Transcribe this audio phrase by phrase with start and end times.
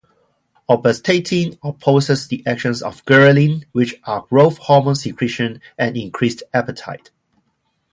[0.67, 7.11] Obestatin opposes the actions of ghrelin which are growth hormone secretion and increased appetite.